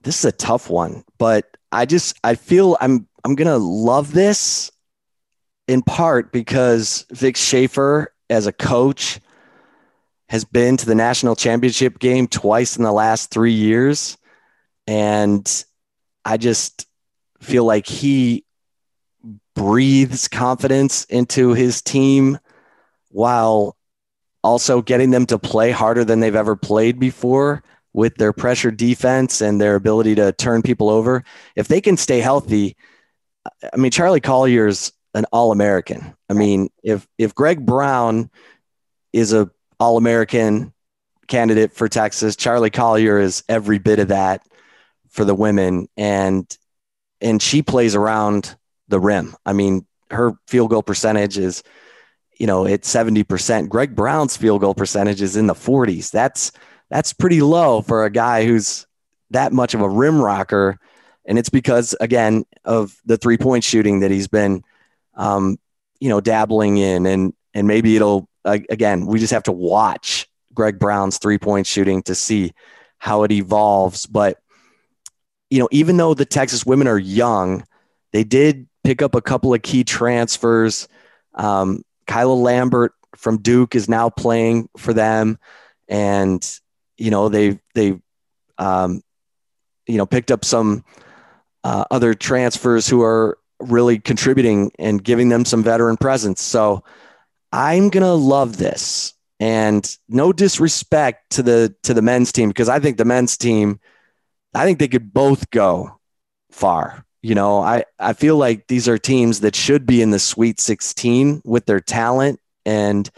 [0.04, 4.72] this is a tough one, but I just I feel I'm I'm gonna love this
[5.68, 9.20] in part because Vic Schaefer as a coach
[10.30, 14.18] has been to the national championship game twice in the last three years.
[14.88, 15.48] And
[16.26, 16.88] I just
[17.40, 18.46] feel like he
[19.56, 22.40] breathes confidence into his team
[23.10, 23.78] while
[24.44, 29.42] also getting them to play harder than they've ever played before with their pressure defense
[29.42, 31.24] and their ability to turn people over.
[31.56, 32.76] If they can stay healthy,
[33.72, 36.16] I mean, Charli Collier's an All American.
[36.30, 38.32] I mean, if if Greg Brown
[39.12, 40.74] is a All American
[41.28, 44.42] candidate for Texas, Charli Collier is every bit of that
[45.10, 46.58] for the women, and
[47.22, 48.56] and she plays around
[48.88, 49.36] the rim.
[49.46, 51.64] I mean, her field goal percentage is,
[52.40, 53.70] you know, it's seventy percent.
[53.70, 56.10] Greg Brown's field goal percentage is in the forties.
[56.10, 56.52] That's
[56.90, 58.86] that's pretty low for a guy who's
[59.32, 60.80] that much of a rim rocker.
[61.26, 64.64] And it's because, again, of the three point shooting that he's been
[65.16, 65.58] um,
[66.00, 69.06] you know, dabbling in, and and maybe it'll again.
[69.06, 72.52] We just have to watch Greg Brown's three point shooting to see
[72.98, 74.06] how it evolves.
[74.06, 74.40] But
[75.50, 77.66] you know, even though the Texas women are young,
[78.12, 80.88] they did pick up a couple of key transfers.
[81.36, 85.38] Um, Kyra Lambert from Duke is now playing for them,
[85.88, 86.60] and
[86.98, 88.00] you know they they
[88.58, 89.02] um,
[89.88, 90.84] you know picked up some
[91.64, 96.42] uh, other transfers who are really contributing and giving them some veteran presence.
[96.42, 96.84] So
[97.52, 99.14] I'm gonna love this.
[99.40, 103.80] And no disrespect to the to the men's team because I think the men's team,
[104.54, 106.00] I think they could both go
[106.52, 110.20] far You know, I, I feel like these are teams that should be in the
[110.20, 113.10] Sweet 16 with their talent and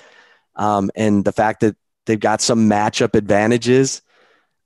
[0.56, 4.02] um, and the fact that they've got some matchup advantages.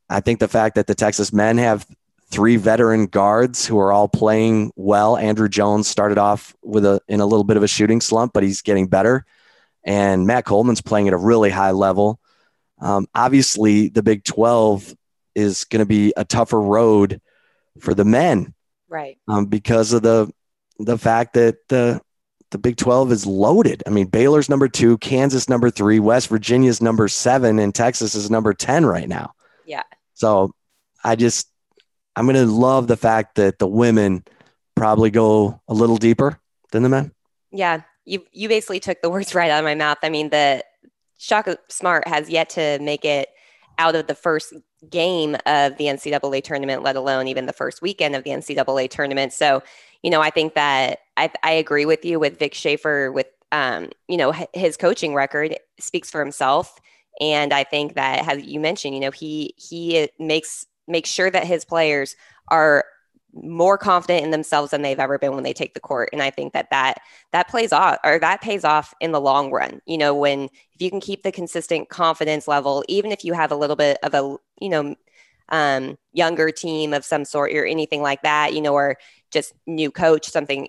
[0.10, 1.86] I think the fact that the Texas men have
[2.32, 5.17] three veteran guards who are all playing well.
[5.17, 8.43] Andrew Jones started off with a in a little bit of a shooting slump, but
[8.43, 9.25] he's getting better.
[9.84, 12.19] And Matt Coleman's playing at a really high level.
[12.82, 14.95] Um, obviously, the Big 12
[15.36, 17.21] is going to be a tougher road
[17.80, 18.54] for the men,
[18.88, 19.17] right?
[19.28, 20.32] Um, because of the
[20.78, 22.02] the fact that the
[22.52, 23.84] the Big 12 is loaded.
[23.86, 28.32] I mean, Baylor's number two, Kansas number three, West Virginia's number seven, and Texas is
[28.32, 29.34] number 10 right now.
[29.66, 29.84] Yeah.
[30.16, 30.52] So
[31.04, 31.50] I just
[32.16, 34.24] I'm going to love the fact that the women
[34.76, 36.40] probably go a little deeper
[36.72, 37.12] than the men.
[37.52, 39.98] Yeah, you you basically took the words right out of my mouth.
[40.04, 40.64] I mean, the
[41.18, 43.30] Shaka Smart has yet to make it
[43.78, 44.54] out of the first
[44.90, 49.34] game of the NCAA tournament, let alone even the first weekend of the NCAA tournament.
[49.34, 49.64] So,
[50.04, 53.90] you know, I think that I, I agree with you with Vic Schaefer with, um,
[54.08, 56.80] you know, his coaching record speaks for himself.
[57.20, 61.46] And I think that, as you mentioned, you know, he he makes makes sure that
[61.46, 62.16] his players
[62.48, 62.86] are
[63.34, 66.32] more confident in themselves than they've ever been when they take the court and i
[66.32, 66.96] think that that
[67.32, 70.82] that plays off or that pays off in the long run you know when if
[70.82, 74.16] you can keep the consistent confidence level even if you have a little bit of
[74.16, 74.96] a you know
[75.50, 78.98] um, younger team of some sort or anything like that you know or
[79.32, 80.68] just new coach something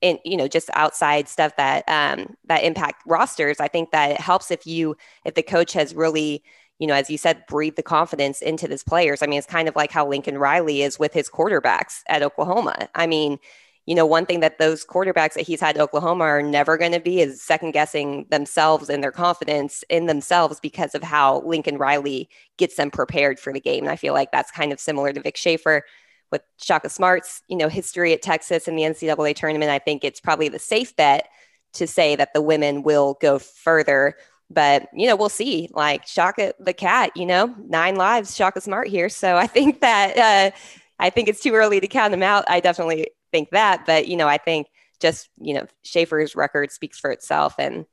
[0.00, 4.20] in you know just outside stuff that um, that impact rosters i think that it
[4.20, 6.42] helps if you if the coach has really
[6.80, 9.22] you know, as you said, breathe the confidence into his players.
[9.22, 12.88] I mean, it's kind of like how Lincoln Riley is with his quarterbacks at Oklahoma.
[12.94, 13.38] I mean,
[13.84, 16.92] you know, one thing that those quarterbacks that he's had at Oklahoma are never going
[16.92, 21.76] to be is second guessing themselves and their confidence in themselves because of how Lincoln
[21.76, 23.84] Riley gets them prepared for the game.
[23.84, 25.84] And I feel like that's kind of similar to Vic Schaefer
[26.30, 29.70] with Shaka Smart's, you know, history at Texas and the NCAA tournament.
[29.70, 31.28] I think it's probably the safe bet
[31.74, 34.16] to say that the women will go further.
[34.52, 35.68] But you know we'll see.
[35.72, 39.08] Like shaka the cat you know nine lives shaka smart here.
[39.08, 40.56] So i think that uh,
[40.98, 42.44] i think it's too early to count them out.
[42.48, 43.86] I definitely think that.
[43.86, 44.66] But you know i think
[45.00, 47.54] just you know schaefer's record speaks for itself.
[47.58, 47.86] And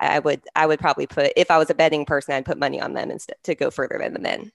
[0.00, 2.80] i would i would probably put if i was a betting person i'd put money
[2.80, 4.50] on them instead to go further than the men.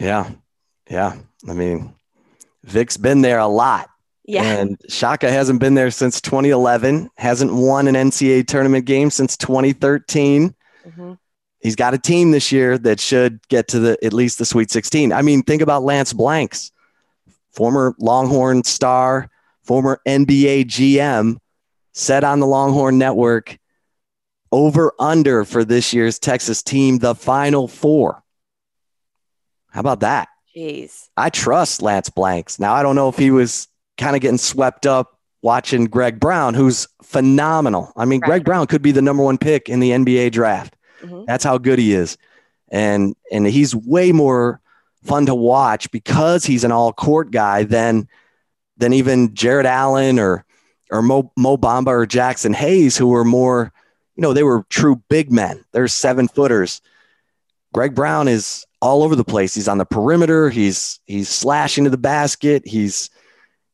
[0.00, 0.30] Yeah.
[0.88, 1.16] Yeah.
[1.46, 1.94] I mean
[2.64, 3.88] vic's been there a lot
[4.26, 4.42] yeah.
[4.42, 10.54] And Shaka hasn't been there since 2011, hasn't won an NCAA tournament game since 2013.
[10.86, 11.12] Mm-hmm.
[11.60, 14.70] He's got a team this year that should get to the at least the Sweet
[14.70, 15.12] 16.
[15.12, 16.72] I mean, think about Lance Blanks,
[17.52, 19.30] former Longhorn star,
[19.62, 21.36] former NBA GM,
[21.92, 23.58] said on the Longhorn Network
[24.52, 28.22] over under for this year's Texas team, the final four.
[29.70, 30.28] How about that?
[30.56, 31.08] Jeez.
[31.16, 32.58] I trust Lance Blanks.
[32.58, 36.54] Now, I don't know if he was kind of getting swept up watching Greg Brown,
[36.54, 37.92] who's phenomenal.
[37.96, 38.28] I mean, right.
[38.28, 40.76] Greg Brown could be the number one pick in the NBA draft.
[41.02, 41.24] Mm-hmm.
[41.26, 42.16] That's how good he is.
[42.70, 44.60] And and he's way more
[45.02, 48.08] fun to watch because he's an all court guy than
[48.76, 50.44] than even Jarrett Allen or
[50.90, 53.72] or Mo, Mo Bamba or Jaxson Hayes, who were more,
[54.16, 55.64] you know, they were true big men.
[55.72, 56.80] They're seven footers.
[57.72, 59.54] Greg Brown is all over the place.
[59.54, 60.50] He's on the perimeter.
[60.50, 62.66] He's he's slashing to the basket.
[62.66, 63.08] He's,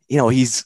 [0.08, 0.64] you know, he's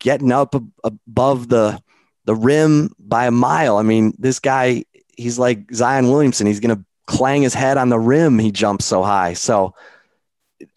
[0.00, 1.80] getting up above the
[2.24, 3.76] the rim by a mile.
[3.76, 4.84] I mean, this guy
[5.16, 6.48] he's like Zion Williamson.
[6.48, 8.40] He's to clang his head on the rim.
[8.40, 9.34] He jumps so high.
[9.34, 9.74] So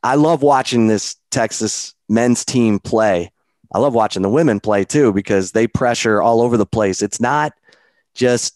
[0.03, 3.31] I love watching this Texas men's team play.
[3.73, 7.01] I love watching the women play too because they pressure all over the place.
[7.01, 7.53] It's not
[8.13, 8.53] just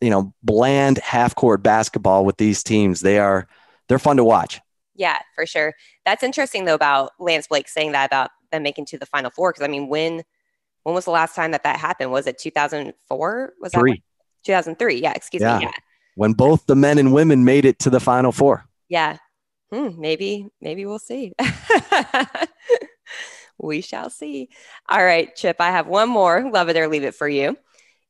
[0.00, 3.00] you know bland half court basketball with these teams.
[3.00, 3.48] They are
[3.90, 4.60] they're fun to watch.
[4.94, 5.74] Yeah, for sure.
[6.06, 9.52] That's interesting though about Lance Blanks saying that about them making to the final four
[9.52, 10.22] because I mean when
[10.84, 12.12] when was the last time that that happened?
[12.12, 13.54] Was it 2004?
[13.60, 13.92] Was Three.
[13.92, 13.98] that
[14.44, 15.00] 2003.
[15.00, 15.58] Yeah, excuse yeah.
[15.58, 15.64] me.
[15.64, 15.72] Yeah.
[16.14, 18.64] When both the men and women made it to the final four.
[18.88, 19.16] Yeah.
[19.72, 21.32] Hmm, maybe, maybe we'll see.
[23.58, 24.48] we shall see.
[24.88, 27.56] All right, Chip, I have one more love it or leave it for you.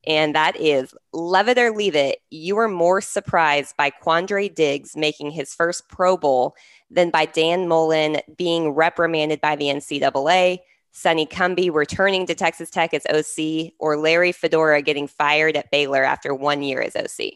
[0.06, 2.20] And that is love it or leave it.
[2.30, 6.56] You were more surprised by Quandre Diggs making his first Pro Bowl
[6.90, 10.60] than by Dan Mullen being reprimanded by the NCAA
[10.92, 16.02] Sonny Cumbie returning to Texas Tech as OC, or Larry Fedora getting fired at Baylor
[16.02, 17.34] after one year as OC?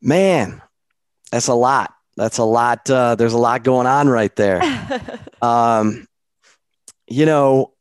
[0.00, 0.62] Man,
[1.30, 1.92] that's a lot.
[2.16, 2.88] That's a lot.
[2.88, 4.62] Uh, there's a lot going on right there.
[5.42, 6.06] um,
[7.08, 7.72] you know,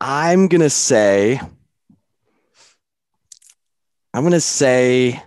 [0.00, 1.40] I'm going to say,
[4.16, 5.22] I'm going to say,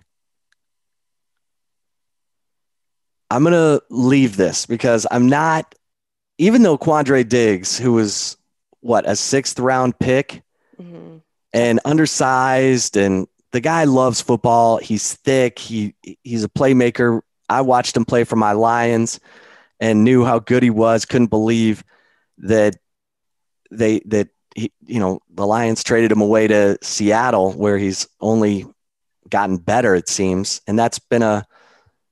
[3.30, 5.75] I'm going to leave this because I'm not
[6.39, 8.36] even though Quandre Diggs, who was
[8.80, 10.41] what a sixth round pick
[10.82, 11.17] mm-hmm.
[11.54, 14.78] and undersized and the guy loves football.
[14.78, 15.60] He's thick.
[15.60, 17.21] He he's a playmaker.
[17.47, 19.19] I watched him play for my Lions
[19.80, 21.06] and knew how good he was.
[21.06, 21.84] Couldn't believe
[22.39, 22.75] that
[23.69, 28.65] they that he, you know the Lions traded him away to Seattle, where he's only
[29.29, 29.95] gotten better.
[29.95, 31.45] It seems, and that's been a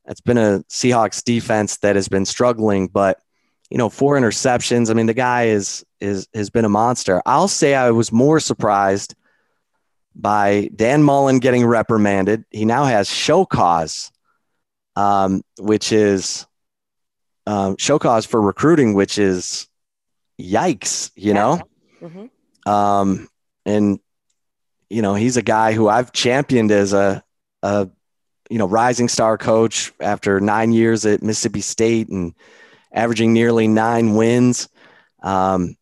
[0.06, 2.88] that's been a Seahawks defense that has been struggling.
[2.88, 3.20] But
[3.70, 4.90] you know, four interceptions.
[4.90, 7.22] I mean, the guy is is has been a monster.
[7.26, 9.16] I'll say I was more surprised
[10.16, 12.44] by Dan Mullen getting reprimanded.
[12.50, 14.12] He now has show cause,
[14.96, 16.48] um, which is
[17.46, 19.68] um, show cause for recruiting, which is
[20.40, 21.34] yikes, you yeah.
[21.34, 21.62] know?
[22.02, 22.70] Mm-hmm.
[22.70, 23.30] Um,
[23.66, 24.00] and,
[24.90, 27.24] you know, he's a guy who I've championed as a,
[27.64, 27.90] a,
[28.50, 32.34] you know, rising star coach after nine years at Mississippi State and
[32.94, 34.70] averaging nearly nine wins.
[35.22, 35.76] Um,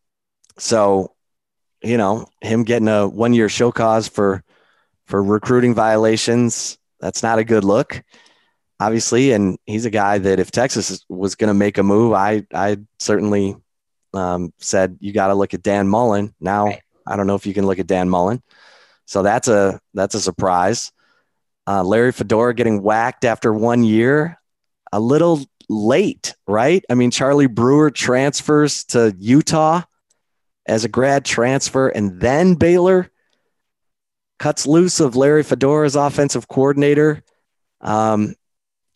[0.58, 1.16] so
[1.86, 4.44] you know, him getting a one year show cause for
[5.06, 8.02] for recruiting violations, that's not a good look,
[8.80, 9.34] obviously.
[9.34, 12.78] And he's a guy that if Texas was going to make a move, I I
[13.00, 13.56] certainly
[14.14, 16.34] um, said you got to look at Dan Mullen.
[16.40, 16.82] Now right.
[17.06, 18.42] I don't know if you can look at Dan Mullen,
[19.06, 20.92] so that's a that's a surprise.
[21.68, 24.40] Uh, Larry Fedora getting whacked after one year,
[24.92, 26.84] a little late, right?
[26.90, 29.82] I mean, Charlie Brewer transfers to Utah
[30.68, 33.10] as a grad transfer, and then Baylor
[34.38, 37.24] cuts loose of Larry Fedora's offensive coordinator.
[37.82, 38.36] Um,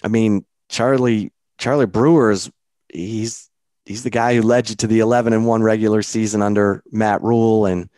[0.04, 2.52] I mean, Charlie Charlie Brewer is
[2.92, 3.50] he's
[3.86, 7.22] he's the guy who led you to the 11 and 1 regular season under Matt
[7.22, 7.90] Rhule and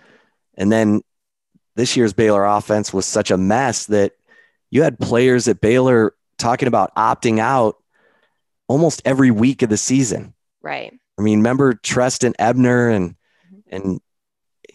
[0.58, 1.02] and then
[1.82, 4.13] this year's Baylor offense was such a mess that
[4.70, 7.78] you had players at Baylor talking about opting out
[8.67, 10.36] almost every week of the season.
[10.62, 10.94] Right.
[11.17, 13.15] I mean, remember Trestan Ebner and
[13.72, 14.00] and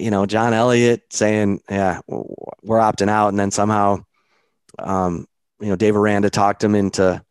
[0.01, 4.05] you know John Elliott saying, "Yeah, we're opting out," and then somehow,
[4.81, 5.29] um,
[5.61, 7.23] you know, Dave Aranda talked him into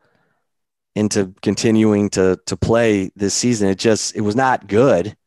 [0.95, 3.67] into continuing to to play this season.
[3.67, 5.17] It just it was not good.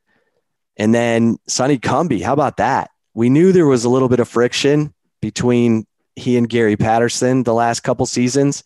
[0.78, 2.90] And then Sonny Cumbie, how about that?
[3.18, 7.52] We knew there was a little bit of friction between he and Gary Patterson the
[7.52, 8.62] last couple seasons.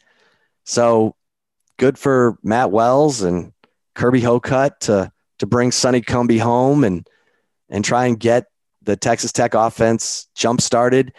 [0.65, 1.17] So
[1.79, 3.55] good for Matt Wells and
[3.95, 7.09] Kirby Hocutt to to bring Sonny Cumbie home and
[7.71, 8.45] and try and get
[8.83, 11.15] the Texas Tech offense jump started.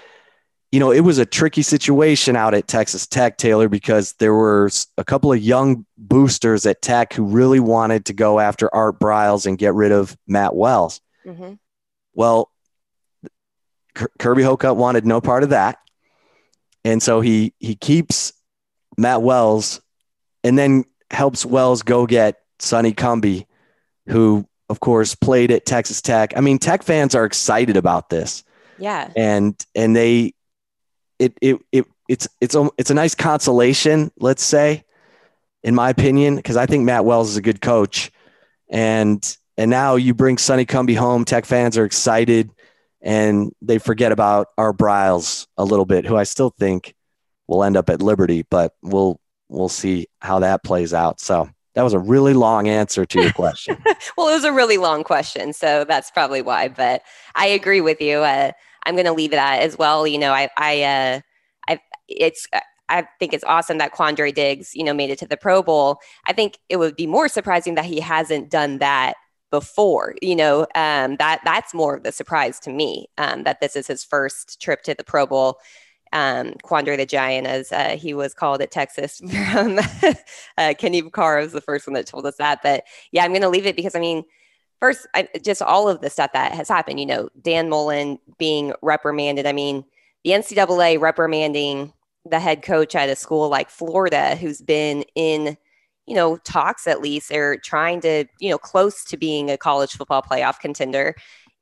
[0.72, 4.70] You know, it was a tricky situation out at Texas Tech, Taylor, because there were
[5.00, 9.48] a couple of young boosters at Tech who really wanted to go after Art Briles
[9.48, 11.02] and get rid of Matt Wells.
[11.26, 11.54] Mm-hmm.
[12.14, 12.52] Well,
[13.94, 15.78] Kirby Hocutt wanted no part of that.
[16.84, 18.34] And so he he keeps
[18.98, 19.82] Matt Wells
[20.44, 23.46] and then helps Wells go get Sonny Cumbie,
[24.08, 26.36] who of course, played at Texas Tech.
[26.36, 28.44] I mean, Tech fans are excited about this.
[28.80, 29.12] Yeah.
[29.16, 30.34] And and they
[31.20, 34.84] it it it it's it's a, it's a nice consolation, let's say,
[35.64, 38.12] in my opinion, because I think Matt Wells is a good coach.
[38.70, 41.24] And and now you bring Sonny Cumbie home.
[41.24, 42.50] Tech fans are excited
[43.04, 46.96] and they forget about Art Briles a little bit, who I still think
[47.48, 51.20] will end up at Liberty, but we'll we'll see how that plays out.
[51.20, 53.78] So that was a really long answer to your question.
[54.18, 56.70] well, it was a really long question, so that's probably why.
[56.70, 57.04] But
[57.36, 58.20] I agree with you.
[58.20, 58.52] Uh,
[58.86, 60.08] I'm going to leave it at as well.
[60.08, 61.20] You know, I, I, uh,
[61.68, 62.48] I, it's.
[62.90, 66.00] I think it's awesome that Quandre Diggs, you know, made it to the Pro Bowl.
[66.28, 69.16] I think it would be more surprising that he hasn't done that
[69.54, 70.16] before.
[70.20, 73.86] You know, um, that that's more of the surprise to me um, that this is
[73.86, 75.60] his first trip to the Pro Bowl
[76.12, 79.20] um, Quandre the Giant, as uh, he was called at Texas.
[79.52, 79.78] From
[80.58, 82.62] uh, Kenny Vaccaro was the first one that told us that.
[82.64, 84.24] But yeah, I'm going to leave it because I mean,
[84.80, 87.00] first, I, just all of the stuff that has happened.
[87.00, 89.46] You know, Dan Mullen being reprimanded.
[89.46, 89.86] I mean,
[90.24, 91.94] the NCAA reprimanding
[92.26, 95.58] the head coach at a school like Florida, who's been in
[96.06, 99.94] you know talks at least are trying to you know close to being a college
[99.94, 101.16] football playoff contender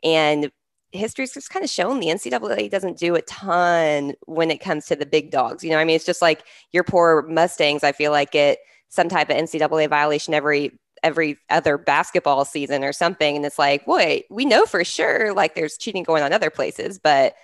[0.04, 0.52] and
[0.92, 4.96] history's just kind of shown the NCAA doesn't do a ton when it comes to
[4.96, 5.64] the big dogs.
[5.64, 7.84] You know, I mean, it's just like your poor Mustangs.
[7.84, 12.94] I feel like get some type of NCAA violation every every other basketball season or
[12.94, 16.50] something, and it's like, wait, we know for sure like there's cheating going on other
[16.50, 17.36] places, but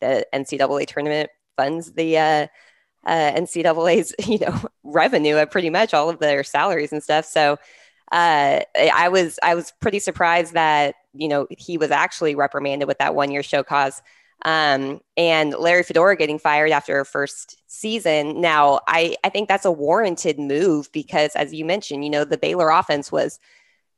[0.00, 2.46] the NCAA tournament funds the uh,
[3.08, 7.24] uh, NCAA's you know revenue of pretty much all of their salaries and stuff.
[7.24, 7.58] So
[8.12, 12.98] uh, I was I was pretty surprised that you know he was actually reprimanded with
[12.98, 14.02] that one year show cause.
[14.44, 18.40] Um, and Larry Fedora getting fired after a first season.
[18.40, 22.38] Now, I, I think that's a warranted move because, as you mentioned, you know, the
[22.38, 23.40] Baylor offense was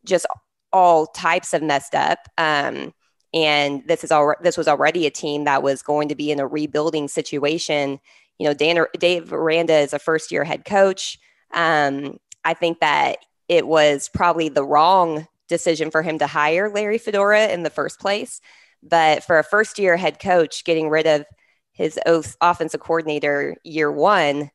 [0.06, 0.24] just
[0.72, 2.20] all types of messed up.
[2.38, 2.94] Um,
[3.32, 6.40] and this is all this was already a team that was going to be in
[6.40, 8.00] a rebuilding situation.
[8.40, 11.18] You know, Dan, Dave Aranda is a first year head coach.
[11.52, 13.18] Um, I think that
[13.48, 18.00] it was probably the wrong decision for him to hire Larry Fedora in the first
[18.00, 18.40] place.
[18.82, 21.26] But for a first year head coach, getting rid of
[21.72, 22.00] his
[22.40, 24.50] offensive coordinator year one,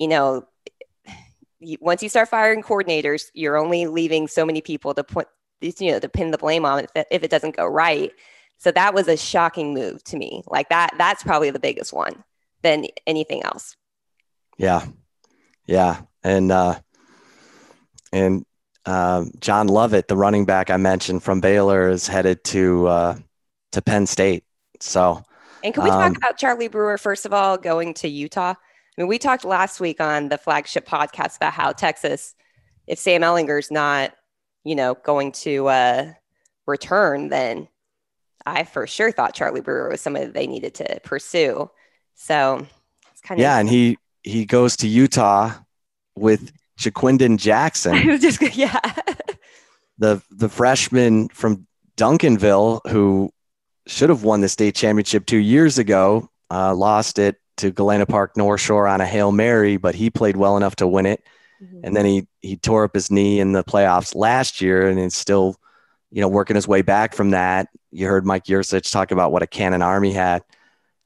[0.00, 0.48] you know,
[1.80, 5.28] once you start firing coordinators, you're only leaving so many people to put,
[5.60, 8.10] you know, to pin the blame on if, if it doesn't go right.
[8.58, 10.42] So that was a shocking move to me.
[10.48, 12.24] Like that, that's probably the biggest one
[12.62, 13.76] than anything else.
[14.58, 14.86] Yeah.
[15.66, 16.02] Yeah.
[16.22, 16.80] And, uh,
[18.12, 18.44] and,
[18.86, 23.18] um, John Lovett, the running back I mentioned from Baylor, is headed to uh,
[23.72, 24.44] to Penn State.
[24.80, 25.22] So,
[25.62, 28.54] and can we um, talk about Charlie Brewer first of all going to Utah?
[28.54, 28.56] I
[28.96, 32.34] mean, we talked last week on the flagship podcast about how Texas,
[32.86, 34.12] if Sam Ehlinger's not,
[34.64, 36.12] you know, going to uh,
[36.66, 37.68] return, then
[38.46, 41.70] I for sure thought Charlie Brewer was somebody they needed to pursue.
[42.20, 42.66] So
[43.10, 45.54] it's kind of yeah, and he he goes to Utah
[46.16, 47.94] with Ja'Quinden Jackson.
[48.20, 48.78] just yeah.
[49.96, 51.66] the the freshman from
[51.96, 53.30] Duncanville who
[53.86, 58.36] should have won the state championship two years ago, uh, lost it to Galena Park
[58.36, 61.24] North Shore on a Hail Mary, but he played well enough to win it.
[61.62, 61.80] Mm-hmm.
[61.84, 65.14] And then he he tore up his knee in the playoffs last year and is
[65.14, 65.56] still,
[66.10, 67.68] you know, working his way back from that.
[67.90, 70.42] You heard Mike Yurcich talk about what a cannon army had.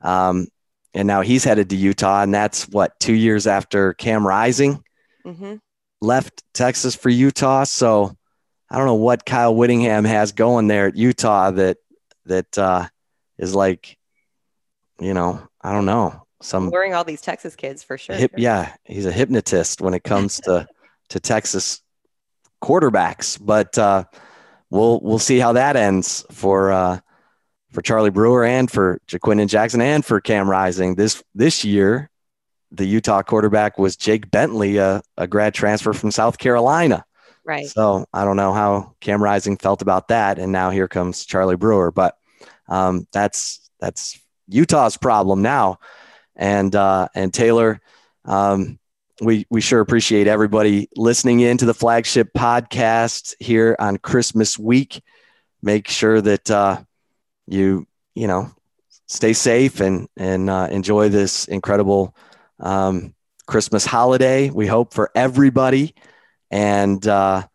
[0.00, 0.48] Um,
[0.94, 4.82] and now he's headed to Utah, and that's what two years after Cam Rising
[5.26, 5.56] mm-hmm.
[6.00, 7.64] left Texas for Utah.
[7.64, 8.16] So
[8.70, 11.78] I don't know what Kyle Whittingham has going there at Utah that
[12.26, 12.86] that uh,
[13.38, 13.98] is like,
[15.00, 18.14] you know, I don't know, some luring all these Texas kids for sure.
[18.14, 20.66] Hip, yeah, he's a hypnotist when it comes to
[21.08, 21.82] to Texas
[22.62, 23.38] quarterbacks.
[23.40, 24.04] But uh,
[24.70, 27.00] we'll we'll see how that ends for uh,
[27.74, 32.08] for Charlie Brewer and for Ja'Quinden Jackson and for Cam Rising this this year.
[32.70, 37.04] The Utah quarterback was Jake Bentley, a, a grad transfer from South Carolina.
[37.44, 37.66] Right.
[37.66, 41.56] So I don't know how Cam Rising felt about that, and now here comes Charlie
[41.56, 41.90] Brewer.
[41.90, 42.16] But
[42.68, 44.18] um, that's that's
[44.48, 45.78] Utah's problem now,
[46.36, 47.80] and uh, and Taylor.
[48.24, 48.78] Um,
[49.20, 55.02] we we sure appreciate everybody listening in to the flagship podcast here on Christmas week.
[55.62, 56.82] Make sure that uh,
[57.46, 58.50] you you know
[59.06, 62.14] stay safe and and uh, enjoy this incredible
[62.60, 63.14] um,
[63.46, 64.50] Christmas holiday.
[64.50, 65.94] We hope for everybody.
[66.50, 67.46] And uh,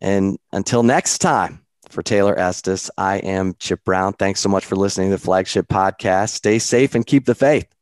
[0.00, 4.14] and until next time, for Taylor Estes, I am Chip Brown.
[4.14, 6.30] Thanks so much for listening to the flagship podcast.
[6.30, 7.73] Stay safe and keep the faith.